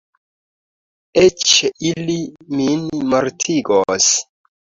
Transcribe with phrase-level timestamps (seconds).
[1.23, 1.43] Eĉ
[1.89, 2.15] ili
[2.55, 4.11] min mortigos.